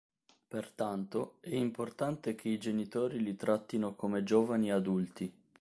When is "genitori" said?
2.57-3.21